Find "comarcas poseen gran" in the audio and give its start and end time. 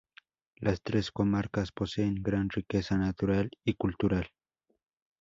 1.11-2.49